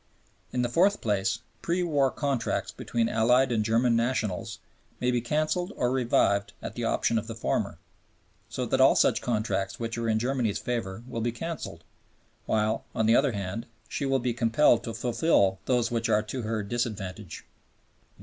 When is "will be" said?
11.07-11.31, 14.07-14.33